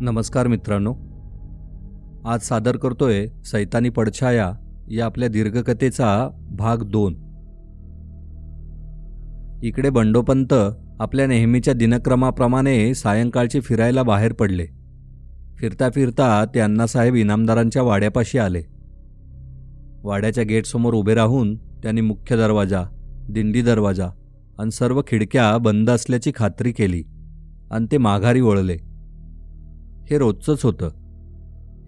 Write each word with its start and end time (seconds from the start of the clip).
नमस्कार 0.00 0.46
मित्रांनो. 0.46 0.94
आज 2.24 2.40
सादर 2.40 2.76
करतोय 2.76 3.26
सैतानी 3.44 3.88
पडछाया 3.88 4.52
या 4.90 5.06
आपल्या 5.06 5.28
दीर्घकथेचा 5.28 6.28
भाग 6.50 6.82
दोन. 6.82 7.14
इकडे 9.62 9.90
बंडोपंत 9.90 10.54
आपल्या 11.00 11.26
नेहमीच्या 11.26 11.74
दिनक्रमाप्रमाणे 11.74 12.94
सायंकाळचे 12.94 13.60
फिरायला 13.60 14.02
बाहेर 14.02 14.32
पडले. 14.32 14.66
फिरता 15.58 15.90
फिरता 15.90 16.44
ते 16.54 16.60
अण्णासाहेब 16.60 17.14
इनामदारांच्या 17.14 17.82
वाड्यापाशी 17.82 18.38
आले. 18.38 18.62
वाड्याच्या 20.02 20.44
गेटसमोर 20.44 20.94
उभे 20.94 21.14
राहून 21.14 21.56
त्यांनी 21.56 22.00
मुख्य 22.00 22.36
दरवाजा 22.36 22.82
दिंडी 23.28 23.62
दरवाजा 23.62 24.08
आणि 24.58 24.70
सर्व 24.70 25.00
खिडक्या 25.06 25.58
बंद 25.58 25.90
असल्याची 25.90 26.32
खात्री 26.34 26.72
केली 26.72 27.02
आणि 27.70 27.86
ते 27.92 27.98
माघारी 27.98 28.40
वळले. 28.40 28.85
हे 30.10 30.18
रोजचंच 30.18 30.60
होतं. 30.62 30.88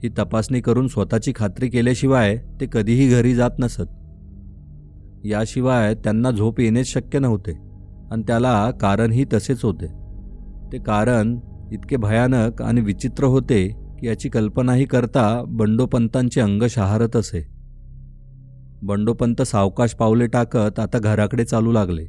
ही 0.03 0.09
तपासणी 0.09 0.61
करून 0.61 0.89
स्वतःची 0.89 1.33
खात्री 1.37 1.69
केल्याशिवाय 1.69 2.37
ते 2.61 2.67
कधीही 2.73 3.09
घरी 3.09 3.35
जात 3.35 3.51
नसत. 3.59 3.83
याशिवाय 5.25 5.95
त्यांना 5.95 6.31
झोप 6.31 6.61
येणेच 6.61 6.87
शक्य 6.87 7.19
नव्हते 7.19 7.53
आणि 8.11 8.23
त्याला 8.23 8.71
कारणही 8.71 9.25
तसेच 9.33 9.65
होते. 9.65 9.87
ते 10.73 10.79
कारण 10.79 11.39
इतके 11.73 11.97
भयानक 11.97 12.63
आणि 12.63 12.81
विचित्र 12.81 13.25
होते 13.25 13.69
की 14.01 14.07
याची 14.07 14.29
कल्पनाही 14.29 14.85
करता 14.85 15.45
बंडोपंतांचे 15.49 16.41
अंग 16.41 16.63
शहारत 16.71 17.17
असे. 17.17 17.49
बंडोपंत 18.83 19.43
सावकाश 19.43 19.95
पावले 19.95 20.27
टाकत 20.27 20.79
आता 20.79 20.99
घराकडे 20.99 21.45
चालू 21.45 21.73
लागले. 21.73 22.07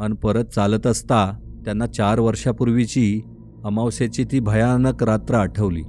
आणि 0.00 0.14
परत 0.14 0.44
चालत 0.44 0.86
असता 0.86 1.38
त्यांना 1.64 1.86
चार 1.86 2.20
वर्षापूर्वीची 2.20 3.22
अमावस्याची 3.64 4.24
ती 4.24 4.40
भयानक 4.40 5.02
रात्र 5.02 5.34
आठवली. 5.34 5.82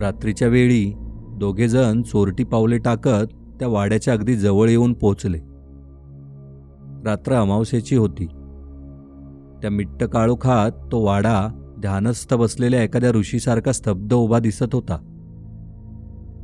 रात्रीच्या 0.00 0.48
वेळी 0.48 0.92
दोघेजण 1.36 2.02
चोरटी 2.02 2.44
पावले 2.44 2.78
टाकत 2.78 3.32
त्या 3.60 3.68
वाड्याच्या 3.68 4.14
अगदी 4.14 4.36
जवळ 4.36 4.68
येऊन 4.68 4.92
पोचले 4.92 5.38
रात्र 7.04 7.32
अमावस्याची 7.32 7.96
होती. 7.96 8.26
त्या 9.62 9.70
मिट्ट 9.70 10.04
काळोखात 10.04 10.70
तो 10.92 11.04
वाडा 11.04 11.48
ध्यानस्थ 11.78 12.34
बसलेल्या 12.34 12.82
एखाद्या 12.82 13.10
ऋषीसारखा 13.10 13.72
स्तब्ध 13.72 14.14
उभा 14.14 14.38
दिसत 14.38 14.74
होता. 14.74 14.98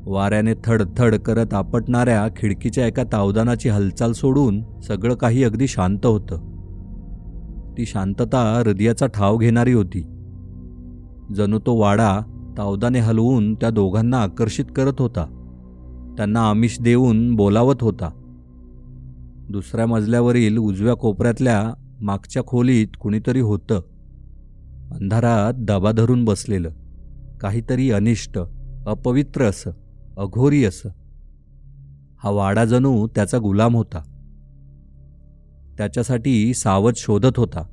वाऱ्याने 0.07 0.55
थडथड 0.65 1.15
करत 1.15 1.55
आपटणाऱ्या 1.55 2.29
खिडकीच्या 2.37 2.87
एका 2.87 3.03
तावदानाची 3.03 3.69
हालचाल 3.69 4.13
सोडून 4.13 4.63
सगळं 4.81 5.15
काही 5.15 5.45
अगदी 5.45 5.67
शांत 5.67 6.07
होतं. 6.07 6.56
ती 7.79 7.87
शांतता 7.87 8.63
हृदयाचा 8.67 9.07
ठाव 9.07 9.37
घेणारी 9.37 9.73
होती. 9.73 10.03
जणू 11.35 11.59
तो 11.59 11.75
वाडा 11.75 12.21
तावदाने 12.59 12.99
हलवून 12.99 13.55
त्या 13.55 13.71
दोघांना 13.71 14.23
आकर्षित 14.23 14.65
करत 14.77 14.93
होता. 14.99 15.25
त्यांना 16.17 16.41
आमिष 16.41 16.81
देऊन 16.81 17.37
बोलावत 17.37 17.75
होता. 17.81 18.11
दुसऱ्या 19.51 19.87
मजल्यावरील 19.87 20.59
उजव्या 20.59 20.95
कोपऱ्यातल्या 20.95 21.73
मागच्या 22.01 22.45
खोलीत 22.45 22.89
कुणीतरी 23.01 23.41
होतं. 23.41 23.81
अंधारात 24.91 25.55
दबा 25.55 25.93
धरून 25.93 26.25
बसलेलं. 26.25 26.71
काहीतरी 27.41 27.91
अनिष्ट 27.91 28.39
अपवित्र 28.87 29.45
असं 29.45 29.71
अघोरी 30.19 30.65
असं. 30.65 30.89
हा 32.23 32.31
वाडा 32.31 32.65
जणू 32.65 33.07
त्याचा 33.07 33.39
गुलाम 33.39 33.77
होता. 33.77 34.16
त्याच्यासाठी 35.79 36.55
सावध 36.55 36.93
शोधत 36.97 37.33
होता. 37.37 37.67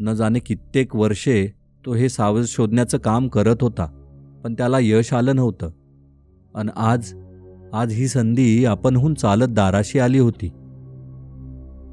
न 0.00 0.12
जाणे 0.12 0.38
कित्येक 0.38 0.96
वर्षे 0.96 1.48
तो 1.86 1.94
हे 1.94 2.08
सावध 2.08 2.44
शोधण्याचं 2.46 2.98
काम 2.98 3.28
करत 3.28 3.56
होता 3.60 3.86
पण 4.44 4.54
त्याला 4.54 4.76
यश 4.80 5.12
आलं 5.12 5.36
नव्हतं. 5.36 5.70
आणि 6.54 6.68
आज 6.76 7.14
आज 7.72 7.92
ही 7.92 8.08
संधी 8.08 8.64
आपणहून 8.64 9.14
चालत 9.14 9.46
दाराशी 9.46 9.98
आली 9.98 10.18
होती. 10.18 10.50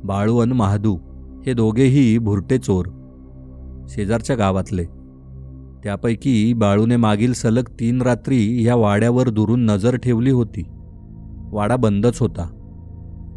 बाळू 0.03 0.37
आणि 0.37 0.53
महादू 0.53 0.97
हे 1.45 1.53
दोघेही 1.53 2.17
भुरटे 2.17 2.57
चोर 2.57 2.85
शेजारच्या 3.89 4.35
गावातले. 4.35 4.83
त्यापैकी 5.83 6.53
बाळूने 6.53 6.95
मागील 6.95 7.33
सलग 7.33 7.63
तीन 7.79 8.01
रात्री 8.01 8.63
ह्या 8.63 8.75
वाड्यावर 8.75 9.29
दुरून 9.29 9.65
नजर 9.65 9.95
ठेवली 9.95 10.31
होती. 10.31 10.63
वाडा 11.51 11.75
बंदच 11.75 12.19
होता. 12.19 12.56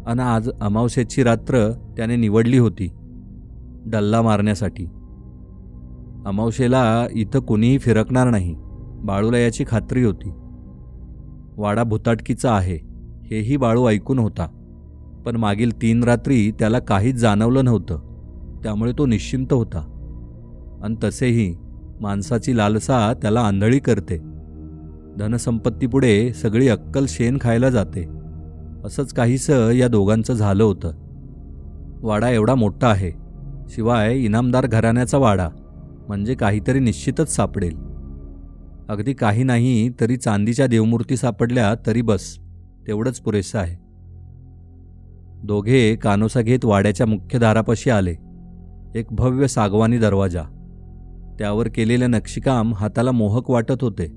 आणि 0.07 0.21
आज 0.21 0.49
अमावस्याची 0.61 1.23
रात्र 1.23 1.71
त्याने 1.97 2.15
निवडली 2.15 2.57
होती 2.57 2.89
डल्ला 3.85 4.21
मारण्यासाठी. 4.21 4.85
अमावशेला 6.25 7.07
इथं 7.11 7.39
कोणीही 7.39 7.77
फिरकणार 7.77 8.29
नाही 8.29 8.55
बाळूला 9.03 9.37
याची 9.37 9.65
खात्री 9.67 10.03
होती. 10.03 10.31
वाडा 11.57 11.83
भुताटकीचा 11.83 12.51
आहे 12.51 12.75
हेही 13.25 13.57
बाळू 13.57 13.87
ऐकून 13.87 14.19
होता. 14.19 14.47
पण 15.25 15.35
मागील 15.35 15.81
तीन 15.81 16.03
रात्री 16.03 16.51
त्याला 16.51 16.79
काहीच 16.79 17.15
जाणवलं 17.15 17.65
नव्हतं 17.65 17.99
त्यामुळे 18.63 18.91
तो 18.97 19.05
निश्चिंत 19.05 19.53
होता. 19.53 19.87
आणि 20.83 20.95
तसेही 21.03 21.55
माणसाची 22.01 22.57
लालसा 22.57 23.13
त्याला 23.21 23.41
आंधळी 23.41 23.79
करते. 23.79 24.17
धनसंपत्तीपुढे 25.19 26.33
सगळी 26.33 26.67
अक्कल 26.67 27.05
शेण 27.07 27.37
खायला 27.41 27.69
जाते. 27.69 28.20
असंच 28.85 29.13
काहीसं 29.13 29.71
या 29.71 29.87
दोघांचं 29.87 30.33
झालं 30.33 30.63
होतं. 30.63 30.91
वाडा 32.01 32.29
एवढा 32.29 32.55
मोठा 32.55 32.87
आहे. 32.87 33.11
शिवाय 33.69 34.17
इनामदार 34.17 34.65
घराण्याचा 34.65 35.17
वाडा 35.17 35.49
म्हणजे 36.07 36.35
काहीतरी 36.35 36.79
निश्चितच 36.79 37.35
सापडेल. 37.35 37.77
अगदी 38.89 39.13
काही 39.13 39.43
नाही 39.43 39.89
तरी 39.89 40.17
चांदीच्या 40.17 40.67
देवमूर्ती 40.67 41.17
सापडल्या 41.17 41.75
तरी 41.87 42.01
बस 42.01 42.37
तेवढंच 42.87 43.19
पुरेसं 43.19 43.59
आहे. 43.59 43.75
दोघे 45.43 45.95
कानोसा 45.95 46.41
घेत 46.41 46.65
वाड्याच्या 46.65 47.07
मुख्य 47.07 47.39
दारापाशी 47.39 47.89
आले. 47.89 48.15
एक 48.95 49.05
भव्य 49.11 49.47
सागवानी 49.47 49.97
दरवाजा. 49.97 50.43
त्यावर 51.39 51.67
केलेले 51.67 52.07
नक्षीकाम 52.07 52.73
हाताला 52.73 53.11
मोहक 53.11 53.49
वाटत 53.49 53.83
होते. 53.83 54.13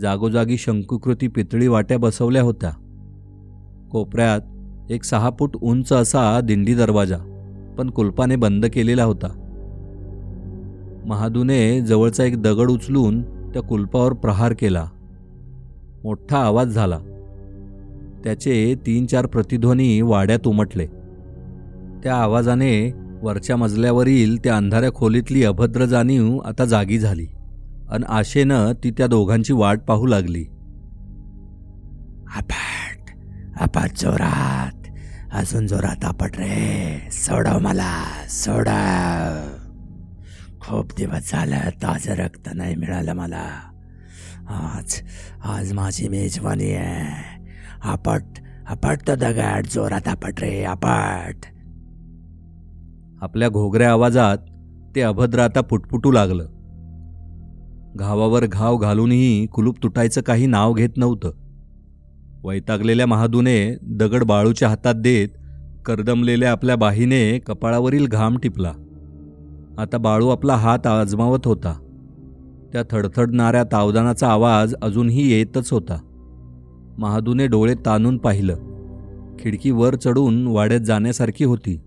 जागोजागी 0.00 0.56
शंकुकृती 0.56 1.28
पितळी 1.28 1.68
वाट्या 1.68 1.98
बसवल्या 1.98 2.42
होत्या. 2.42 2.70
कोपऱ्यात 3.92 4.40
एक 4.90 5.04
सहा 5.04 5.30
फूट 5.38 5.56
उंच 5.56 5.92
असा 5.92 6.40
दिंडी 6.40 6.74
दरवाजा 6.74 7.16
पण 7.78 7.90
कुलपाने 7.90 8.36
बंद 8.36 8.66
केलेला 8.66 9.04
होता. 9.04 9.28
महादूने 11.06 11.80
जवळचा 11.80 12.24
एक 12.24 12.42
दगड 12.42 12.70
उचलून 12.70 13.22
त्या 13.22 13.62
कुलपावर 13.62 14.12
प्रहार 14.12 14.52
केला. 14.52 14.86
मोठा 16.04 16.38
आवाज 16.38 16.66
झाला. 16.66 16.98
त्याचे 18.24 18.74
तीन 18.86 19.06
चार 19.06 19.26
प्रतिध्वनी 19.26 20.00
वाड्यात 20.00 20.46
उमटले. 20.46 20.86
त्या 22.04 22.14
आवाजाने 22.14 22.92
वरच्या 23.22 23.56
मजल्यावरील 23.56 24.36
त्या 24.44 24.56
अंधाऱ्या 24.56 24.92
खोलीतली 24.92 25.44
अभद्र 25.44 25.84
जाणीव 25.84 26.38
आता 26.38 26.64
जागी 26.64 26.98
झाली 26.98 27.26
आणि 27.90 28.04
आशेनं 28.08 28.72
ती 28.84 28.90
त्या 28.90 29.06
दोघांची 29.06 29.52
वाट 29.52 29.80
पाहू 29.88 30.06
लागली. 30.06 30.44
आपात 33.60 33.98
जोरात 33.98 34.86
अजून 35.32 35.66
जोरात 35.66 36.04
आपट 36.04 36.36
रे. 36.36 37.08
सोडव 37.12 37.58
मला 37.58 38.04
सोडव. 38.28 39.34
खूप 40.60 40.92
दिवस 40.96 41.30
झालं 41.32 41.68
ताजं 41.82 42.12
रक्त 42.12 42.48
नाही 42.54 42.76
मिळालं 42.76 43.12
मला. 43.12 43.44
आज 44.48 45.02
आज 45.44 45.72
माझी 45.72 46.08
मेजवानी 46.08 46.72
आहे. 46.72 47.44
आपट 47.82 48.40
आपट 48.66 48.98
तर 49.08 49.14
दगड 49.14 49.66
जोरात 49.66 50.08
आपट 50.08 50.40
रे 50.40 50.64
आपट 50.64 51.46
आपल्या 53.22 53.48
घोगऱ्या 53.48 53.90
आवाजात 53.90 54.38
ते 54.96 55.00
अभद्र 55.00 55.38
आता 55.38 55.60
पुटपुटू 55.60 56.10
लागलं. 56.10 56.46
घावावर 57.96 58.46
घाव 58.46 58.76
घालूनही 58.76 59.46
कुलूप 59.46 59.82
तुटायचं 59.82 60.20
काही 60.20 60.46
नाव 60.46 60.72
घेत 60.72 60.96
नव्हतं. 60.96 61.39
वैतागलेल्या 62.44 63.06
महादूने 63.06 63.76
दगड 63.82 64.24
बाळूच्या 64.24 64.68
हातात 64.68 64.94
देत 64.94 65.28
करदमलेल्या 65.86 66.52
आपल्या 66.52 66.76
बाहीने 66.76 67.38
कपाळावरील 67.38 68.06
घाम 68.06 68.36
टिपला. 68.36 68.72
आता 69.78 69.98
बाळू 69.98 70.28
आपला 70.28 70.54
हात 70.54 70.86
आजमावत 70.86 71.46
होता. 71.46 71.74
त्या 72.72 72.82
थडथडणाऱ्या 72.90 73.64
तावदानाचा 73.64 74.28
आवाज 74.28 74.74
अजूनही 74.82 75.32
येतच 75.32 75.72
होता. 75.72 75.98
महादूने 76.98 77.46
डोळे 77.46 77.74
ताणून 77.74 78.18
पाहिलं. 78.18 78.56
खिडकी 79.38 79.70
वर 79.70 79.94
चढून 79.94 80.46
वाड्यात 80.46 80.80
जाण्यासारखी 80.80 81.44
होती. 81.44 81.80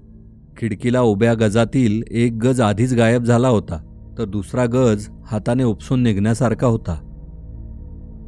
खिडकीला 0.57 1.01
उभ्या 1.01 1.33
गजातील 1.33 2.03
एक 2.11 2.33
गज 2.33 2.61
आधीच 2.61 2.93
गायब 2.93 3.23
झाला 3.23 3.47
होता 3.47 3.81
तर 4.17 4.25
दुसरा 4.25 4.65
गज 4.65 5.07
हाताने 5.25 5.63
उपसून 5.63 6.03
निघण्यासारखा 6.03 6.67
होता. 6.67 6.95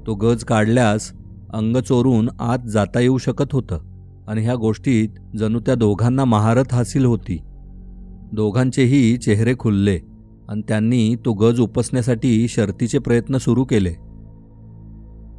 तो 0.07 0.15
गज 0.15 0.43
काढल्यास 0.43 1.11
अंग 1.55 1.77
चोरून 1.77 2.29
आत 2.39 2.59
जाता 2.67 2.99
येऊ 2.99 3.17
शकत 3.17 3.53
होतं 3.53 3.79
आणि 4.27 4.41
ह्या 4.41 4.55
गोष्टीत 4.55 5.09
जणू 5.37 5.59
त्या 5.59 5.75
दोघांना 5.75 6.25
महारत 6.25 6.65
हासील 6.71 7.05
होती. 7.05 7.39
दोघांचेही 8.33 9.17
चेहरे 9.17 9.53
खुलले 9.59 9.99
आणि 10.49 10.61
त्यांनी 10.67 11.15
तो 11.25 11.33
गज 11.33 11.59
उपसण्यासाठी 11.59 12.47
शर्तीचे 12.47 12.99
प्रयत्न 12.99 13.37
सुरू 13.37 13.63
केले. 13.63 13.93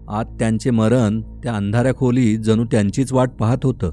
आत 0.08 0.24
त्यांचे 0.24 0.70
मरण 0.70 1.20
त्या 1.20 1.54
अंधाऱ्या 1.54 1.94
खोलीत 1.94 2.38
जणू 2.38 2.64
त्यांचीच 2.64 3.12
वाट 3.12 3.30
पाहत 3.30 3.58
होतं. 3.64 3.90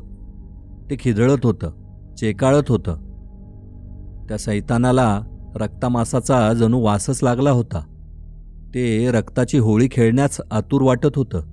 ते 0.90 0.96
खिदळत 1.00 1.46
होतं 1.46 1.72
चेकाळत 2.16 2.70
होतं. 2.70 2.96
त्या 4.30 4.38
सैतानाला 4.38 5.22
रक्तामासाचा 5.56 6.54
जणू 6.54 6.80
वासच 6.80 7.24
लागला 7.24 7.52
होता. 7.52 7.80
ते 8.76 9.12
रक्ताची 9.12 9.58
होळी 9.58 9.88
खेळण्यास 9.92 10.42
आतुर 10.52 10.82
वाटत 10.82 11.16
होतं. 11.16 11.53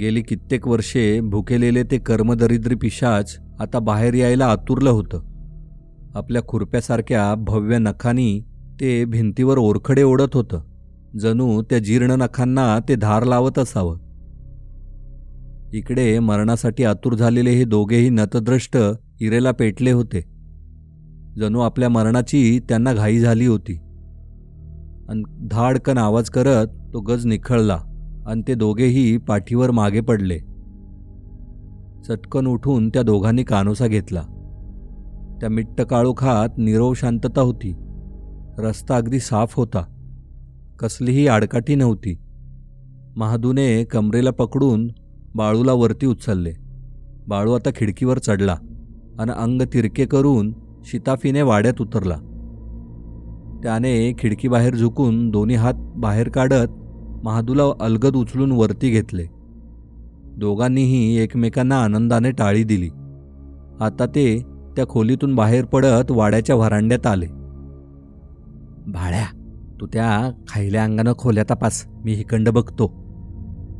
गेली 0.00 0.22
कित्येक 0.22 0.68
वर्षे 0.68 1.20
भुकेलेले 1.20 1.82
ते 1.82 1.98
कर्मदरिद्री 1.98 2.74
पिशाच 2.74 3.38
आता 3.60 3.78
बाहेर 3.78 4.14
यायला 4.14 4.46
आतुरलं 4.46 4.90
होतं. 4.90 5.20
आपल्या 6.14 6.42
खुरप्यासारख्या 6.48 7.34
भव्य 7.34 7.78
नखानी 7.78 8.40
ते 8.80 9.04
भिंतीवर 9.04 9.58
ओरखडे 9.58 10.02
ओढत 10.02 10.34
होतं. 10.34 10.60
जणू 11.18 11.62
त्या 11.62 11.78
जीर्ण 11.78 12.10
नखांना 12.10 12.78
ते 12.88 12.94
धार 12.94 13.24
लावत 13.24 13.58
असावं. 13.58 13.98
इकडे 15.72 16.18
मरणासाठी 16.18 16.84
आतुर 16.84 17.14
झालेले 17.14 17.50
हे 17.50 17.64
दोघेही 17.64 18.08
नतद्रष्ट 18.08 18.78
इरेला 19.20 19.50
पेटले 19.50 19.90
होते. 19.90 20.20
जणू 21.36 21.60
आपल्या 21.60 21.88
मरणाची 21.88 22.60
त्यांना 22.68 22.92
घाई 22.92 23.18
झाली 23.18 23.46
होती. 23.46 23.78
आणि 25.08 25.22
धाडकन 25.50 25.98
आवाज 25.98 26.30
करत 26.30 26.66
तो 26.66 27.00
गज 27.00 27.26
निखळला. 27.26 27.78
आणि 28.26 28.42
ते 28.48 28.54
दोघेही 28.54 29.16
पाठीवर 29.16 29.70
मागे 29.70 30.00
पडले. 30.00 30.38
चटकन 32.08 32.46
उठून 32.46 32.88
त्या 32.88 33.02
दोघांनी 33.02 33.42
कानोसा 33.42 33.86
घेतला. 33.86 34.22
त्या 35.40 35.50
मिट्ट 35.50 35.82
काळोखात 35.82 36.48
निरव 36.58 36.94
शांतता 36.94 37.40
होती. 37.40 37.74
रस्ता 38.58 38.96
अगदी 38.96 39.20
साफ 39.20 39.56
होता. 39.56 39.84
कसलीही 40.78 41.28
आडकाठी 41.28 41.74
नव्हती. 41.74 42.18
महादूने 43.16 43.84
कमरेला 43.84 44.30
पकडून 44.30 44.88
बाळूला 45.34 45.72
वरती 45.72 46.06
उचलले. 46.06 46.52
बाळू 47.28 47.52
आता 47.52 47.70
खिडकीवर 47.76 48.18
चढला 48.18 48.56
आणि 49.18 49.32
अंग 49.36 49.62
तिरके 49.62 50.04
करून 50.04 50.54
शिताफीने 50.84 51.42
वाड्यात 51.42 51.80
उतरला. 51.80 52.16
त्याने 53.62 54.12
खिडकीबाहेर 54.18 54.74
झुकून 54.74 55.30
दोन्ही 55.30 55.56
हात 55.56 55.74
बाहेर 55.74 56.28
काढत 56.28 56.66
महादूला 57.24 57.62
अलगद 57.80 58.16
उचलून 58.16 58.52
वरती 58.52 58.90
घेतले. 58.90 59.22
दोघांनीही 60.36 61.16
एकमेकांना 61.16 61.82
आनंदाने 61.82 62.30
टाळी 62.30 62.64
दिली. 62.64 62.88
आता 63.80 64.06
ते 64.06 64.42
त्या 64.76 64.86
खोलीतून 64.88 65.34
बाहेर 65.34 65.64
पडत 65.64 66.10
वाड्याच्या 66.10 66.56
व्हरांड्यात 66.56 67.06
आले. 67.06 67.26
भाड्या 68.86 69.24
तू 69.80 69.86
त्या 69.86 70.30
खायल्या 70.48 70.84
अंगानं 70.84 71.12
खोल्या 71.18 71.44
तपास 71.50 71.86
मी 72.04 72.12
हिकंड 72.12 72.48
बघतो. 72.48 72.92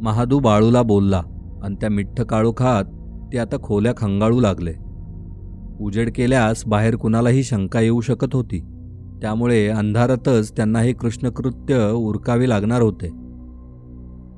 महादू 0.03 0.39
बाळूला 0.39 0.83
बोलला 0.83 1.23
आणि 1.63 1.77
त्या 1.81 1.91
मिठ्ठ 1.91 2.21
काळोखात 2.21 2.85
ते 3.33 3.39
आता 3.39 3.57
खोल्या 3.63 3.93
खंगाळू 3.97 4.41
लागले. 4.41 4.73
उजेड 5.81 6.11
केल्यास 6.15 6.65
बाहेर 6.67 6.97
कुणालाही 6.97 7.43
शंका 7.43 7.81
येऊ 7.81 8.01
शकत 8.01 8.35
होती. 8.35 8.61
त्यामुळे 9.23 9.69
अंधारातच 9.69 10.57
त्यांना 10.57 10.81
हे 10.81 10.93
कृष्णकृत्य 10.93 11.91
उरकावे 11.91 12.49
लागणार 12.49 12.83
होते. 12.83 13.24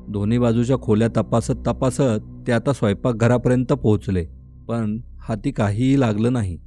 दोन्ही 0.09 0.39
बाजूच्या 0.39 0.77
खोल्या 0.79 1.09
तपासत 1.09 1.67
तपासत 1.67 2.45
ते 2.47 2.53
आता 2.53 2.73
स्वयंपाकघरापर्यंत 2.73 3.73
पोहोचले 3.73 4.27
पण 4.69 5.01
हाती 5.19 5.51
काहीही 5.51 6.01
लागलं 6.01 6.33
नाही. 6.33 6.59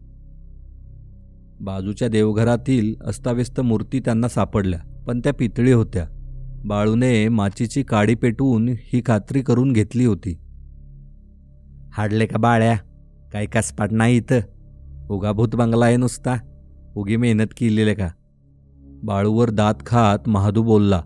बाजूच्या 1.62 2.08
देवघरातील 2.08 2.96
अस्ताव्यस्त 3.06 3.62
मूर्ती 3.62 4.00
त्यांना 4.00 4.28
सापडल्या 4.28 4.80
पण 5.08 5.20
त्या 5.20 5.34
पितळी 5.34 5.72
होत्या. 5.72 6.06
बाळूने 6.66 7.28
माचीची 7.28 7.84
काडी 7.84 8.16
पेटवून 8.16 8.70
ही 8.70 9.02
खात्री 9.06 9.42
करून 9.42 9.74
घेतली 9.74 10.06
होती. 10.06 10.40
हाडले 11.92 12.26
का 12.26 12.38
बाळ्या? 12.38 12.78
काही 13.34 13.48
कसपाट 13.48 13.92
नाही 13.92 14.18
इथं. 14.18 14.40
उगा 15.10 15.32
भूत 15.32 15.56
बंगला 15.56 15.86
आहे 15.86 15.98
नुसता. 15.98 16.36
उगी 16.96 17.16
मेहनत 17.16 17.48
केलेले 17.58 17.94
का? 17.94 18.10
बाळूवर 19.04 19.50
दात 19.50 19.74
खात 19.86 20.30
महादू 20.30 20.64
बोलला 20.64 21.02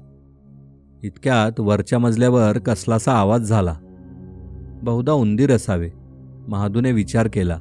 इतक्यात 1.04 1.60
वरच्या 1.60 2.00
मजल्यावर 2.00 2.58
कसलासा 2.58 3.12
आवाज 3.12 3.42
झाला. 3.42 3.76
बहुधा 4.84 5.12
उंदीर 5.12 5.52
असावे 5.52 5.90
महादूने 6.48 6.92
विचार 6.92 7.28
केला. 7.34 7.58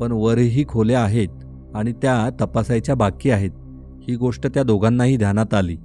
पण 0.00 0.12
वरही 0.12 0.64
खोल्या 0.68 1.00
आहेत 1.00 1.28
आणि 1.74 1.92
त्या 1.92 2.30
तपासायच्या 2.40 2.94
बाकी 2.94 3.30
आहेत 3.30 3.50
ही 4.08 4.16
गोष्ट 4.16 4.46
त्या 4.46 4.62
दोघांनाही 4.62 5.16
ध्यानात 5.16 5.54
आली. 5.54 5.76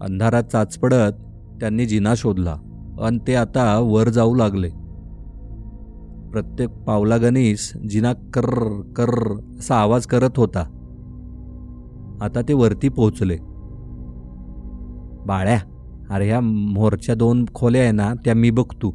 अंधारात 0.00 0.42
चाचपडत 0.42 1.12
त्यांनी 1.60 1.86
जिना 1.86 2.14
शोधला 2.16 2.56
अन 3.00 3.18
ते 3.26 3.34
आता 3.34 3.78
वर 3.78 4.08
जाऊ 4.08 4.34
लागले. 4.34 4.68
प्रत्येक 6.30 6.68
पावलागणीस 6.68 7.72
जिना 7.90 8.12
कर्र 8.12 8.80
कर्र 8.96 9.56
असा 9.58 9.76
आवाज 9.76 10.06
करत 10.06 10.30
होता. 10.36 10.60
आता 12.20 12.40
ते 12.48 12.52
वरती 12.52 12.88
पोहोचले. 12.88 13.47
बाळ्या 15.28 15.58
अरे 16.10 16.26
ह्या 16.26 16.40
मोरच्या 16.40 17.14
दोन 17.14 17.44
खोल्या 17.54 17.82
आहे 17.82 17.92
ना 17.92 18.12
त्या 18.24 18.34
मी 18.34 18.50
बघतो. 18.50 18.90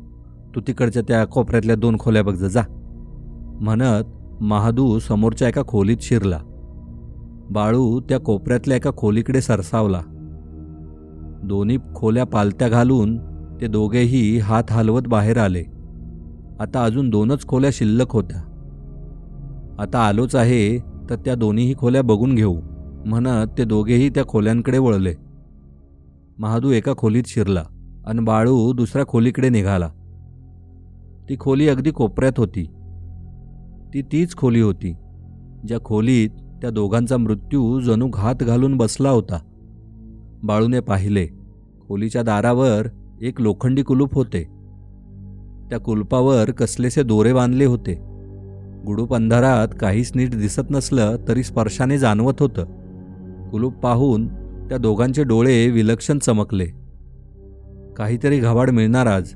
तू 0.56 0.62
तिकडच्या 0.68 1.02
त्या 1.08 1.24
कोपऱ्यातल्या 1.26 1.76
दोन 1.76 1.98
खोल्या 2.00 2.24
बघ 2.24 2.34
जा 2.34 2.62
म्हणत 3.62 4.42
महादू 4.42 5.00
समोरच्या 5.00 5.48
एका 5.48 5.62
खोलीत 5.68 5.98
शिरला. 6.02 6.40
बाळू 7.52 8.00
त्या 8.00 8.20
कोपऱ्यातल्या 8.20 8.78
एका 8.78 8.92
खोलीकडे 8.98 9.42
सरसावला. 9.42 10.02
दोन्ही 11.44 11.78
खोल्या 11.96 12.24
पालत्या 12.24 12.68
घालून 12.70 13.18
ते 13.62 13.68
दोघेही 13.68 14.38
हात 14.38 14.72
हलवत 14.72 15.08
बाहेर 15.08 15.38
आले. 15.38 15.64
आता 16.60 16.84
अजून 16.84 17.10
दोनच 17.10 17.46
खोल्या 17.48 17.70
शिल्लक 17.74 18.12
होत्या. 18.12 18.42
आता 19.80 20.00
आलोच 20.00 20.36
आहे 20.36 20.78
तर 21.10 21.16
त्या 21.16 21.36
दोन्हीही 21.36 21.76
खोल्या 21.78 22.02
बघून 22.02 22.36
घेऊ 22.36 22.56
म्हणत 23.06 23.58
ते 23.58 23.64
दोघेही 23.64 24.10
त्या 24.10 24.26
खोल्यांकडे 24.26 24.78
वळले. 24.78 25.14
महादू 26.40 26.72
एका 26.72 26.94
खोलीत 26.98 27.24
शिरला 27.26 27.64
आणि 28.06 28.20
बाळू 28.20 28.74
दुसऱ्या 28.74 29.06
खोलीकडे 29.08 29.50
निघाला. 29.50 29.88
ती 31.30 31.36
खोली 31.40 31.70
अगदी 31.70 31.92
कोपऱ्यात 31.92 32.32
होती. 32.38 32.64
ती 33.94 34.02
तीच 34.02 34.36
खोली 34.36 34.62
होती 34.62 34.96
ज्या 35.68 35.80
खोलीत 35.86 36.30
त्या 36.30 36.70
दोघांचा 36.70 37.18
मृत्यू 37.18 37.80
जणू 37.80 38.08
घात 38.08 38.36
घालून 38.36 38.78
बसला 38.78 39.10
होता. 39.10 39.40
बाळूने 40.44 40.80
पाहिले 40.80 41.28
खोलीच्या 41.88 42.22
दारावर 42.22 42.88
एक 43.22 43.42
लोखंडी 43.42 43.82
कुलूप 43.82 44.13
होते. 44.13 44.44
त्या 45.70 45.80
कुलपावर 45.80 46.52
कसलेसे 46.52 47.04
दोरे 47.04 47.34
बांधले 47.34 47.66
होते. 47.66 47.94
गुडूप 48.86 49.13
अंधारात 49.13 49.68
काहीच 49.80 50.12
नीट 50.16 50.36
दिसत 50.36 50.72
नसलं 50.72 51.16
तरी 51.28 51.44
स्पर्शाने 51.44 51.98
जाणवत 51.98 52.34
होतं. 52.40 52.66
कुलूप 53.50 53.74
पाहून 53.74 54.43
त्या 54.70 54.77
दोघांचे 54.77 55.24
डोळे 55.24 55.70
विलक्षण 55.70 56.20
चमकले. 56.20 56.65
काहीतरी 57.98 58.39
घाबाड 58.39 58.70
मिळणार 58.70 59.05
आज. 59.05 59.34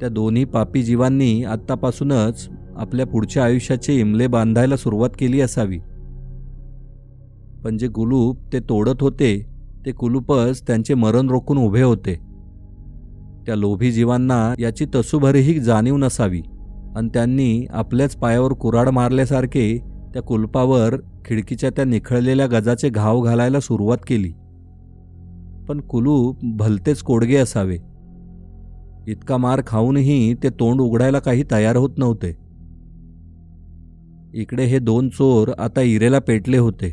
त्या 0.00 0.08
दोन्ही 0.08 0.44
पापी 0.44 0.82
जीवांनी 0.82 1.44
आत्तापासूनच 1.44 2.48
आपल्या 2.76 3.06
पुढच्या 3.06 3.44
आयुष्याचे 3.44 4.00
इमले 4.00 4.26
बांधायला 4.26 4.76
सुरुवात 4.76 5.10
केली 5.18 5.40
असावी. 5.40 5.78
पण 7.64 7.78
जे 7.78 7.88
कुलूप 7.88 8.38
ते 8.52 8.60
तोडत 8.60 8.96
होते 9.00 9.46
ते 9.86 9.92
कुलूपच 9.92 10.66
त्यांचे 10.66 10.94
मरण 10.94 11.30
रोखून 11.30 11.58
उभे 11.58 11.82
होते. 11.82 12.14
त्या 13.46 13.56
लोभी 13.56 13.92
जीवांना 13.92 14.54
याची 14.58 14.86
तसुभरीही 14.94 15.60
जाणीव 15.60 15.96
नसावी 15.96 16.42
आणि 16.96 17.08
त्यांनी 17.14 17.66
आपल्याच 17.70 18.16
पायावर 18.16 18.52
कुराड 18.52 18.88
मारल्यासारखे 18.88 19.89
त्या 20.12 20.22
कुलपावर 20.22 20.94
खिडकीच्या 21.24 21.70
त्या 21.70 21.84
निखळलेल्या 21.84 22.46
गजाचे 22.46 22.88
घाव 22.88 23.20
घालायला 23.20 23.60
सुरुवात 23.60 23.98
केली. 24.06 24.32
पण 25.68 25.80
कुलूप 25.80 26.38
भलतेच 26.42 27.02
कोडगे 27.02 27.36
असावे. 27.36 27.78
इतका 29.06 29.36
मार 29.36 29.62
खाऊनही 29.66 30.34
ते 30.34 30.48
तोंड 30.48 30.80
उघडायला 30.80 31.18
काही 31.18 31.44
तयार 31.50 31.76
होत 31.76 31.90
नव्हते. 31.98 32.36
इकडे 34.34 34.64
हे 34.64 34.78
दोन 34.78 35.08
चोर 35.08 35.50
आता 35.58 35.80
इरेला 35.80 36.18
पेटले 36.18 36.58
होते. 36.58 36.90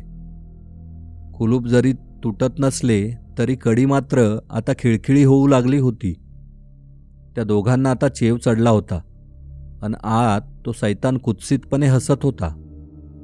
कुलूप 1.37 1.67
जरी 1.67 1.93
तुटत 1.93 2.53
नसले 2.59 3.11
तरी 3.37 3.55
कडी 3.55 3.85
मात्र 3.85 4.39
आता 4.49 4.71
खिळखिळी 4.79 5.23
होऊ 5.23 5.47
लागली 5.47 5.77
होती. 5.77 6.13
त्या 7.35 7.43
दोघांना 7.43 7.91
आता 7.91 8.07
चेव 8.07 8.37
चढला 8.37 8.69
होता. 8.69 8.99
आणि 9.81 9.93
आत 10.03 10.41
तो 10.65 10.71
सैतान 10.71 11.17
कुत्सितपणे 11.17 11.87
हसत 11.87 12.23
होता. 12.23 12.63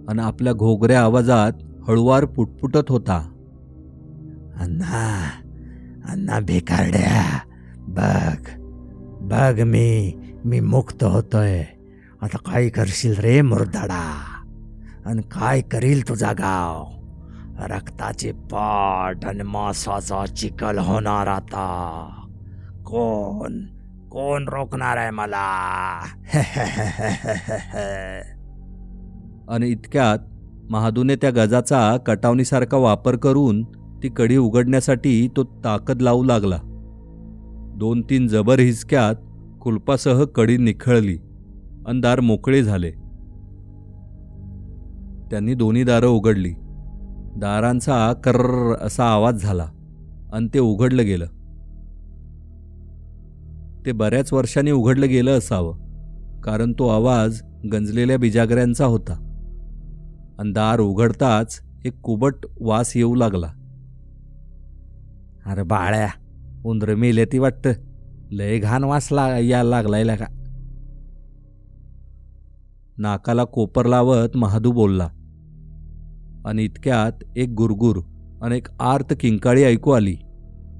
आणि 0.09 0.21
आपल्या 0.21 0.53
घोगऱ्या 0.53 1.01
आवाजात 1.01 1.51
हळुवार 1.87 2.25
पुटपुटत 2.25 2.83
होता. 2.89 3.29
अण्णा 4.59 5.29
अण्णा 6.09 6.39
भिकारड्या 6.39 7.39
बघ 7.77 8.49
बघ 9.21 9.59
मी 9.59 10.13
मी 10.45 10.59
मुक्त 10.59 11.03
होतोय. 11.03 11.63
आता 12.21 12.37
काय 12.37 12.69
करशील 12.69 13.17
रे 13.17 13.41
मुरदाडा? 13.41 14.13
आणि 15.05 15.21
काय 15.21 15.61
करील 15.61 16.09
तुझा 16.09 16.33
गाव? 16.33 16.85
रक्ताचे 17.59 18.31
पाट 18.31 19.25
आणि 19.25 19.43
मांसाचा 19.43 20.25
चिखल 20.25 20.79
होणार 20.79 21.27
आता. 21.27 22.09
कोण 22.85 23.65
कोण 24.11 24.47
रोखणार 24.47 24.97
आहे 24.97 25.09
मला? 25.09 25.99
आणि 29.49 29.67
इतक्यात 29.67 30.19
महादूने 30.69 31.15
त्या 31.15 31.31
गजाचा 31.31 31.97
कटावणीसारखा 31.97 32.77
वापर 32.77 33.15
करून 33.15 33.63
ती 34.03 34.09
कडी 34.09 34.37
उघडण्यासाठी 34.37 35.27
तो 35.27 35.43
ताकद 35.43 36.01
लावू 36.01 36.23
लागला. 36.23 36.57
दोन 37.75 38.01
तीन 38.01 38.27
जबर 38.27 38.59
हिसक्यात 38.59 39.15
कुलपासह 39.61 40.23
कडी 40.23 40.57
निखळली 40.57 41.17
आणि 41.87 42.01
दार 42.01 42.19
मोकळे 42.19 42.63
झाले. 42.63 42.91
त्यांनी 45.31 45.53
दोन्ही 45.53 45.83
दारं 45.83 46.07
उघडली. 46.07 46.53
दारांचा 47.37 48.13
कर्र 48.13 48.73
असा 48.81 49.05
आवाज 49.05 49.41
झाला 49.41 49.67
आणि 50.33 50.47
ते 50.53 50.59
उघडलं 50.59 51.05
गेलं. 51.05 51.25
ते 53.85 53.91
बऱ्याच 53.91 54.33
वर्षांनी 54.33 54.71
उघडलं 54.71 55.07
गेलं 55.07 55.37
असावं 55.37 55.77
कारण 56.41 56.73
तो 56.73 56.87
आवाज 56.87 57.41
गंजलेल्या 57.71 58.17
बिजागऱ्यांचा 58.17 58.85
होता. 58.85 59.32
आणि 60.39 60.51
दार 60.51 60.79
उघडताच 60.79 61.61
एक 61.85 61.99
कुबट 62.01 62.33
वास 62.59 62.97
येऊ 62.97 63.15
लागला. 63.15 63.47
अरे 65.45 65.63
बाळ्या 65.63 66.07
उंदर 66.65 66.95
मेले 66.95 67.25
ती 67.25 67.37
वाटतं. 67.37 67.71
लय 68.31 68.59
घाण 68.59 68.83
वास 68.83 69.07
ला 69.11 69.39
यायला 69.39 69.69
लागलाय 69.69 70.05
का? 70.05 70.25
नाकाला 72.97 73.43
कोपर 73.43 73.85
लावत 73.85 74.37
महादू 74.37 74.71
बोलला. 74.71 75.09
आणि 76.45 76.63
इतक्यात 76.63 77.23
एक 77.35 77.49
गुरगुर 77.49 77.99
आणि 78.41 78.57
एक 78.57 78.67
आर्त 78.79 79.13
किंकाळी 79.19 79.63
ऐकू 79.63 79.91
आली. 79.91 80.15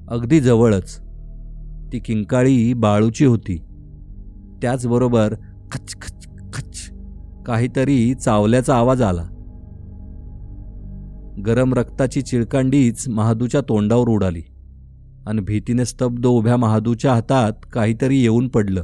अगदी 0.08 0.40
जवळच. 0.40 1.00
ती 1.92 1.98
किंकाळी 1.98 2.72
बाळूची 2.72 3.24
होती. 3.24 3.56
त्याचबरोबर 4.62 5.34
खच 5.72 5.94
खच 6.02 6.28
खच 6.54 6.90
काहीतरी 7.46 8.14
चावल्याचा 8.14 8.76
आवाज 8.76 9.02
आला. 9.02 9.28
गरम 11.40 11.74
रक्ताची 11.74 12.22
चिळकांडीच 12.22 13.08
महादूच्या 13.08 13.60
तोंडावर 13.60 14.08
उडाली. 14.08 14.42
आणि 15.26 15.40
भीतीने 15.40 15.84
स्तब्ध 15.84 16.26
उभ्या 16.26 16.56
महादूच्या 16.56 17.12
हातात 17.12 17.52
काहीतरी 17.72 18.20
येऊन 18.20 18.48
पडलं. 18.48 18.82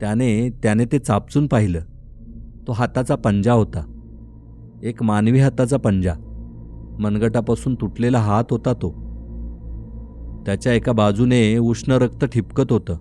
त्याने 0.00 0.50
त्याने 0.62 0.84
ते 0.84 0.98
चापचून 0.98 1.46
पाहिलं. 1.46 1.78
तो 2.66 2.72
हाताचा 2.72 3.14
पंजा 3.14 3.52
होता. 3.52 4.00
एक 4.82 5.02
मानवी 5.02 5.40
हाताचा 5.40 5.76
पंजा. 5.76 6.14
मनगटापासून 7.00 7.74
तुटलेला 7.74 8.18
हात 8.18 8.44
होता 8.50 8.72
तो. 8.72 8.90
त्याच्या 10.46 10.72
एका 10.72 10.92
बाजूने 10.92 11.58
उष्ण 11.58 11.92
रक्त 11.92 12.24
ठिपकत 12.24 12.72
होतं. 12.72 12.96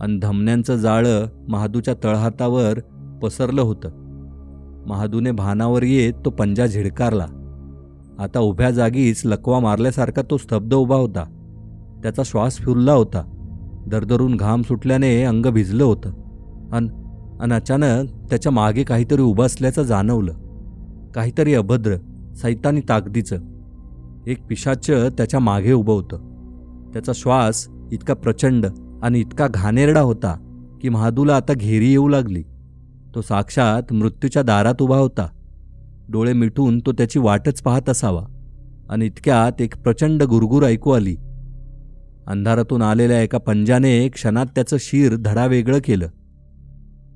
आणि 0.00 0.18
धमन्यांचं 0.18 0.76
जाळं 0.76 1.26
महादूच्या 1.48 1.94
तळहातावर 1.94 2.78
पसरलं 3.22 3.62
होतं. 3.62 3.88
महादूने 4.86 5.30
भानावर 5.30 5.82
येत 5.82 6.14
तो 6.24 6.30
पंजा 6.30 6.66
झिडकारला. 6.66 7.26
आता 8.18 8.40
उभ्या 8.40 8.70
जागीच 8.70 9.22
लकवा 9.24 9.60
मारल्यासारखा 9.60 10.22
तो 10.30 10.36
स्तब्ध 10.36 10.74
उभा 10.74 10.96
होता. 10.96 11.24
त्याचा 12.02 12.22
श्वास 12.24 12.56
फिरला 12.56 12.92
होता. 12.92 13.22
दरदरून 13.86 14.36
घाम 14.36 14.62
सुटल्याने 14.62 15.22
अंग 15.22 15.46
भिजलं 15.46 15.84
होतं. 15.84 16.10
अन 16.72 16.88
अन 17.40 17.52
अचानक 17.52 18.08
त्याच्यामागे 18.30 18.82
काहीतरी 18.82 19.22
उभं 19.22 19.46
असल्याचं 19.46 19.82
जाणवलं. 19.82 20.32
काहीतरी 21.14 21.54
अभद्र 21.54 21.96
सैतानी 22.42 22.80
ताकदीचं. 22.88 23.36
एक 24.26 24.46
पिशाच 24.46 24.90
त्याच्यामागे 24.90 25.72
उभं 25.72 25.92
होतं. 25.92 26.16
त्याचा 26.92 27.12
श्वास 27.14 27.68
इतका 27.92 28.14
प्रचंड 28.14 28.66
आणि 29.02 29.20
इतका 29.20 29.46
घाणेरडा 29.48 30.00
होता 30.00 30.36
की 30.80 30.88
महादूला 30.88 31.36
आता 31.36 31.52
घेरी 31.52 31.90
येऊ 31.90 32.08
लागली. 32.08 32.42
तो 33.14 33.20
साक्षात 33.20 33.92
मृत्यूच्या 33.92 34.42
दारात 34.42 34.82
उभा 34.82 34.96
होता. 34.96 35.28
डोळे 36.08 36.32
मिटून 36.32 36.78
तो 36.78 36.92
त्याची 36.92 37.18
वाटच 37.18 37.62
पाहत 37.62 37.88
असावा. 37.88 38.22
आणि 38.90 39.06
इतक्यात 39.06 39.62
एक 39.62 39.76
प्रचंड 39.76 40.22
गुरगुर 40.22 40.64
ऐकू 40.64 40.90
आली. 40.90 41.16
अंधारातून 42.26 42.82
आलेल्या 42.82 43.22
एका 43.22 43.38
पंजाने 43.38 44.08
क्षणात 44.08 44.46
त्याचं 44.46 44.76
शिर 44.80 45.16
धडा 45.16 45.46
वेगळं 45.46 45.78
केलं. 45.84 46.08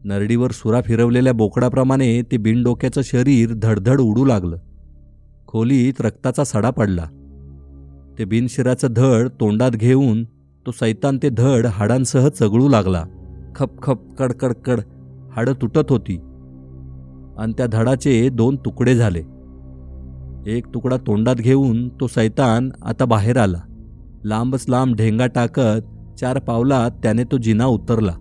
नरडीवर 0.05 0.51
सुरा 0.51 0.81
फिरवलेल्या 0.81 1.33
बोकडाप्रमाणे 1.33 2.23
ते 2.23 2.37
बिनडोक्याचं 2.37 3.01
शरीर 3.05 3.53
धडधड 3.53 4.01
उडू 4.01 4.25
लागलं. 4.25 4.57
खोलीत 5.47 6.01
रक्ताचा 6.01 6.45
सडा 6.45 6.71
पडला. 6.71 7.05
ते 8.19 8.25
बिनशिराचं 8.25 8.89
धड 8.91 9.29
तोंडात 9.29 9.71
घेऊन 9.71 10.25
तो 10.67 10.71
सैतान 10.71 11.19
ते 11.23 11.29
धड 11.29 11.67
हाडांसह 11.67 12.29
चगळू 12.29 12.69
लागला. 12.69 13.05
खप 13.57 13.83
खप 13.83 13.99
कडकडकड 14.19 14.81
हाडं 15.33 15.53
तुटत 15.53 15.91
होती. 15.91 16.21
आणि 17.39 17.53
त्या 17.53 17.67
धडाचे 17.67 18.29
दोन 18.29 18.57
तुकडे 18.57 18.95
झाले. 18.95 19.23
एक 20.47 20.67
तुकडा 20.75 20.97
तोंडात 20.97 21.37
घेऊन 21.37 21.89
तो 21.89 22.07
सैतान 22.07 22.71
आता 22.85 23.05
बाहेर 23.05 23.37
आला. 23.37 23.59
लांबच 24.25 24.65
लांब 24.69 24.95
ढेंगा 24.95 25.27
टाकत 25.27 25.83
चार 26.21 26.39
पावलात 26.39 26.91
त्याने 26.91 27.25
तो 27.25 27.39
जिना 27.39 27.67
उतरला. 27.67 28.12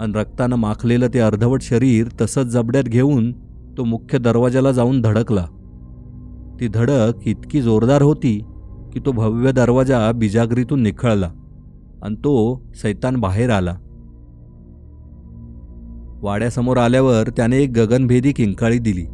आणि 0.00 0.12
रक्तानं 0.14 0.56
माखलेलं 0.56 1.06
ते 1.14 1.18
अर्धवट 1.18 1.62
शरीर 1.62 2.08
तसंच 2.20 2.46
जबड्यात 2.46 2.84
घेऊन 2.84 3.32
तो 3.78 3.84
मुख्य 3.84 4.18
दरवाजाला 4.18 4.72
जाऊन 4.72 5.00
धडकला. 5.02 5.46
ती 6.60 6.68
धडक 6.68 7.12
इतकी 7.26 7.62
जोरदार 7.62 8.02
होती 8.02 8.44
की 8.92 9.00
तो 9.00 9.12
भव्य 9.12 9.52
दरवाजा 9.52 10.12
बिजागरीतून 10.12 10.82
निखळला. 10.82 11.30
आणि 12.02 12.14
तो 12.14 12.62
सैतान 12.74 13.16
बाहेर 13.16 13.50
आला. 13.50 13.76
वाड्यासमोर 16.22 16.76
आल्यावर 16.76 17.28
त्याने 17.28 17.58
एक 17.58 17.72
गगनभेदी 17.72 18.32
किंकाळी 18.32 18.78
दिली. 18.78 19.04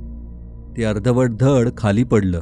ते 0.76 0.84
अर्धवट 0.84 1.30
धड 1.40 1.68
खाली 1.78 2.04
पडलं. 2.04 2.40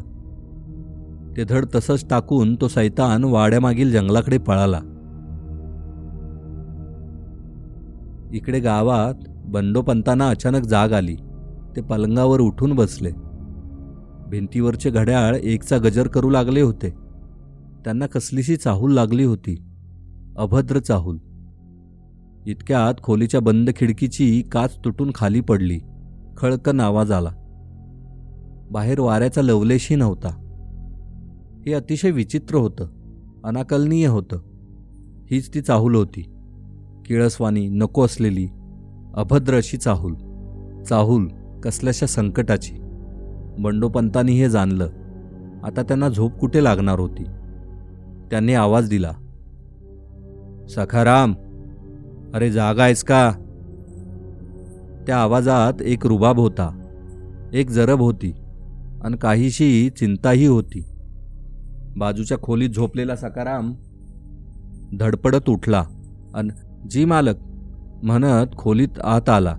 ते 1.36 1.44
धड 1.44 1.66
तसंच 1.74 2.04
टाकून 2.10 2.54
तो 2.54 2.68
सैतान 2.68 3.24
वाड्यामागील 3.24 3.92
जंगलाकडे 3.92 4.38
पळाला. 4.38 4.80
इकडे 8.32 8.60
गावात 8.60 9.14
बंडोपंतांना 9.44 10.28
अचानक 10.28 10.62
जाग 10.62 10.92
आली. 10.92 11.16
ते 11.76 11.80
पलंगावर 11.80 12.40
उठून 12.40 12.72
बसले. 12.72 13.10
भिंतीवरचे 14.28 14.90
घड्याळ 14.90 15.36
एकचा 15.42 15.78
गजर 15.78 16.08
करू 16.08 16.30
लागले 16.30 16.60
होते. 16.60 16.90
त्यांना 17.84 18.06
कसलीशी 18.06 18.56
चाहूल 18.56 18.92
लागली 18.92 19.24
होती. 19.24 19.62
अभद्र 20.38 20.78
चाहूल. 20.78 21.18
इतक्यात 22.46 22.94
खोलीच्या 23.02 23.40
बंद 23.40 23.70
खिडकीची 23.76 24.42
काच 24.52 24.78
तुटून 24.84 25.10
खाली 25.14 25.40
पडली. 25.40 25.80
खळकन 26.36 26.80
आवाज 26.80 27.12
आला. 27.12 27.30
बाहेर 28.70 29.00
वाऱ्याचा 29.00 29.42
लवलेशही 29.42 29.96
नव्हता. 29.96 30.28
हे 31.66 31.72
अतिशय 31.72 32.10
विचित्र 32.10 32.56
होतं. 32.56 32.86
अनाकलनीय 33.44 34.06
होतं. 34.06 34.36
हीच 35.30 35.54
ती 35.54 35.60
चाहूल 35.60 35.94
होती. 35.94 36.32
किळसवानी 37.06 37.68
नको 37.68 38.04
असलेली 38.04 38.48
अभद्र 39.14 39.54
अशी 39.54 39.76
चाहूल. 39.76 40.14
चाहूल 40.82 41.28
कसल्याशा 41.64 42.06
संकटाची. 42.06 42.74
बंडोपंतांनी 43.58 44.32
हे 44.32 44.48
जाणलं. 44.48 44.88
आता 45.64 45.82
त्यांना 45.82 46.08
झोप 46.08 46.32
कुठे 46.32 46.64
लागणार 46.64 46.98
होती? 46.98 47.24
त्यांनी 48.30 48.54
आवाज 48.54 48.88
दिला. 48.88 49.12
सखाराम! 50.68 51.34
अरे 52.34 52.50
जागा 52.50 52.82
आहेस 52.82 53.04
का? 53.04 53.32
त्या 55.06 55.16
आवाजात 55.16 55.82
एक 55.82 56.06
रुबाब 56.06 56.40
होता 56.40 56.86
एक 57.52 57.70
जरब 57.70 58.00
होती 58.00 58.32
आणि 59.04 59.16
काहीशी 59.16 59.90
चिंताही 59.90 60.46
होती. 60.46 60.84
बाजूच्या 61.96 62.38
खोलीत 62.38 62.70
झोपलेला 62.70 63.16
सकाराम 63.16 63.74
धडपडत 65.00 65.48
उठला 65.48 65.84
आणि 66.34 66.48
जी 66.90 67.04
मालक 67.04 67.34
म्हणत 68.02 68.56
खोलीत 68.56 69.00
आत 69.04 69.28
आला. 69.28 69.56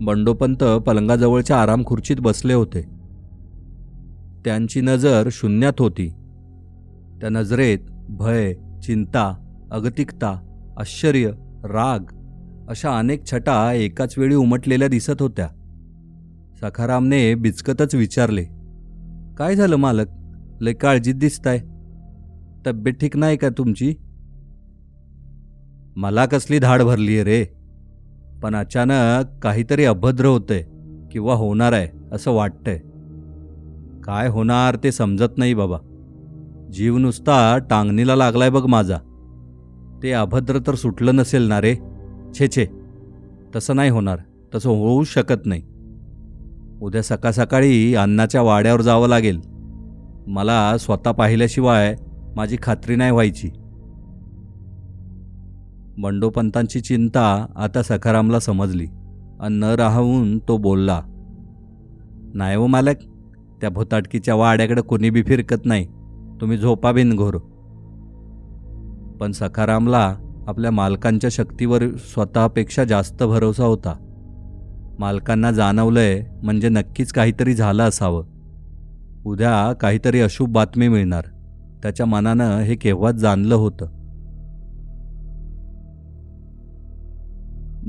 बंडोपंत 0.00 0.64
पलंगाजवळच्या 0.64 1.62
आराम 1.62 1.82
खुर्चीत 1.86 2.16
बसले 2.20 2.54
होते. 2.54 2.82
त्यांची 4.44 4.80
नजर 4.80 5.28
शून्यात 5.32 5.72
होती. 5.78 6.08
त्या 7.20 7.28
नजरेत 7.30 7.78
भय 8.08 8.54
चिंता 8.54 9.34
अगतिकता 9.70 10.44
आश्चर्य 10.80 11.30
राग 11.68 11.98
अशा 12.68 12.98
अनेक 12.98 13.26
छटा 13.32 13.72
एकाच 13.72 14.18
वेळी 14.18 14.34
उमटलेल्या 14.34 14.88
दिसत 14.88 15.22
होत्या. 15.22 15.48
सखारामने 16.60 17.34
बिचकतच 17.34 17.94
विचारले 17.94 18.44
काय 19.38 19.54
झालं 19.54 19.76
मालक? 19.76 20.06
लय 20.60 20.72
काळजीत 20.72 21.14
दिसताय. 21.14 21.58
तब्येत 22.66 22.94
ठीक 23.00 23.16
नाही 23.16 23.36
का 23.36 23.48
तुमची? 23.48 23.94
मला 25.96 26.26
कसली 26.26 26.58
धाड 26.58 26.82
भरली 26.82 27.24
रे. 27.24 27.44
पण 28.42 28.54
अचानक 28.54 29.38
काहीतरी 29.42 29.84
अभद्र 29.84 30.26
होतंय 30.26 30.62
किंवा 31.12 31.34
होणार 31.34 31.72
आहे 31.72 31.88
असं 32.12 32.30
वाटतंय. 32.30 32.78
काय 34.04 34.28
होणार 34.28 34.76
ते 34.84 34.92
समजत 34.92 35.38
नाही 35.38 35.54
बाबा. 35.54 35.78
जीव 36.72 36.98
नुसता 36.98 37.58
टांगणीला 37.58 38.16
लागलाय 38.16 38.50
बघ 38.50 38.66
माझा. 38.66 38.98
ते 40.02 40.12
अभद्र 40.12 40.58
तर 40.58 40.74
सुटलं 40.74 41.16
नसेल 41.16 41.42
ना 41.42 41.60
रे? 41.60 41.74
छे 42.38 42.48
छे. 42.48 42.66
तसं 43.56 43.76
नाही 43.76 43.90
होणार. 43.90 44.18
तसं 44.54 44.70
होऊ 44.70 45.04
शकत 45.04 45.46
नाही. 45.46 45.62
उद्या 46.82 47.02
सकाळ 47.02 47.30
सकाळी 47.30 47.94
अन्नाच्या 47.94 48.42
वाड्यावर 48.42 48.80
जावं 48.80 49.08
लागेल. 49.08 49.40
मला 50.26 50.76
स्वतः 50.78 51.10
पाहिल्याशिवाय 51.10 51.96
माझी 52.36 52.56
खात्री 52.62 52.96
नाही 52.96 53.10
व्हायची. 53.10 53.48
बंडोपंतांची 55.98 56.80
चिंता 56.80 57.46
आता 57.56 57.82
सखारामला 57.82 58.40
समजली. 58.40 58.86
आणि 59.40 59.54
न 59.54 59.64
राहून 59.64 60.38
तो 60.38 60.56
बोलला 60.56 61.02
नाही 62.34 62.56
हो 62.56 62.66
मालक 62.66 62.96
त्या 63.60 63.70
भुताटकीच्या 63.70 64.34
वाड्याकडे 64.34 64.80
कोणी 64.80 65.10
बी 65.10 65.22
फिरकत 65.22 65.64
नाही. 65.64 65.86
तुम्ही 66.40 66.58
झोपा 66.58 66.92
बिनघोर. 66.92 67.36
पण 69.20 69.32
सखारामला 69.32 70.16
आपल्या 70.46 70.70
मालकांच्या 70.70 71.30
शक्तीवर 71.30 71.96
स्वतःपेक्षा 71.96 72.84
जास्त 72.84 73.22
भरोसा 73.22 73.64
होता. 73.64 74.04
मालकांना 74.98 75.50
जाणवलंय 75.50 76.24
म्हणजे 76.42 76.68
नक्कीच 76.68 77.12
काहीतरी 77.12 77.54
झालं 77.54 77.82
असावं. 77.82 78.24
उद्या 79.26 79.72
काहीतरी 79.72 80.20
अशुभ 80.20 80.52
बातमी 80.52 80.88
मिळणार. 80.88 81.24
त्याच्या 81.82 82.06
मनानं 82.06 82.58
हे 82.58 82.74
केव्हाच 82.74 83.14
जाणलं 83.14 83.54
होतं. 83.54 83.86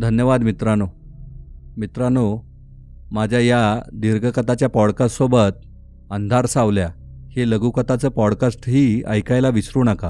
धन्यवाद 0.01 0.43
मित्रांनो. 0.43 0.85
मित्रांनो 1.77 2.39
माझ्या 3.11 3.39
या 3.39 3.81
दीर्घकथाच्या 3.93 4.69
पॉडकास्टसोबत 4.69 5.65
अंधार 6.11 6.45
सावल्या 6.45 6.89
हे 7.31 7.49
लघुकथाचं 7.49 8.09
पॉडकास्टही 8.09 9.03
ऐकायला 9.07 9.49
विसरू 9.49 9.83
नका. 9.83 10.09